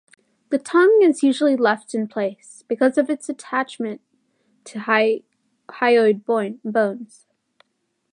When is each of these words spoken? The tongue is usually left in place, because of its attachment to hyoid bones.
The 0.49 0.57
tongue 0.57 1.01
is 1.03 1.21
usually 1.21 1.55
left 1.55 1.93
in 1.93 2.07
place, 2.07 2.63
because 2.67 2.97
of 2.97 3.07
its 3.07 3.29
attachment 3.29 4.01
to 4.63 4.79
hyoid 5.69 6.25
bones. 6.25 7.27